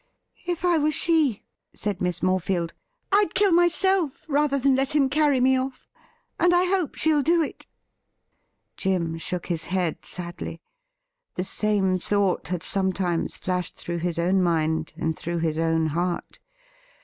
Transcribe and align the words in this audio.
'If 0.47 0.65
I 0.65 0.79
were 0.79 0.89
she,' 0.89 1.43
said 1.75 2.01
Miss 2.01 2.21
Morefield, 2.23 2.71
'I'd 3.11 3.35
kill 3.35 3.51
myself 3.51 4.25
rather 4.27 4.57
than 4.57 4.73
let 4.73 4.95
him 4.95 5.09
carry 5.11 5.39
me 5.39 5.55
off, 5.55 5.87
and 6.39 6.55
I 6.55 6.63
hope 6.65 6.95
she'll 6.95 7.21
do 7.21 7.43
it.' 7.43 7.67
Jim 8.75 9.19
shook 9.19 9.45
his 9.45 9.65
head 9.65 10.03
sadly. 10.03 10.59
The 11.35 11.43
same 11.43 11.99
thought 11.99 12.47
had 12.47 12.63
some 12.63 12.91
times 12.91 13.37
flashed 13.37 13.75
through 13.77 13.99
his 13.99 14.17
own 14.17 14.41
mind 14.41 14.91
and 14.95 15.15
through 15.15 15.37
his 15.37 15.59
own 15.59 15.85
heart. 15.85 16.39